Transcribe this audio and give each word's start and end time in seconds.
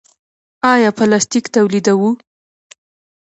آیا 0.73 0.89
پلاستیک 0.99 1.45
تولیدوو؟ 1.53 2.09